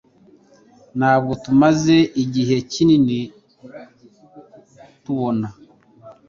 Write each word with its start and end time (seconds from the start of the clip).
Ntabwo 0.97 1.31
tumaze 1.43 1.97
igihe 2.23 2.55
kinini 2.71 3.19
tubona 5.03 5.47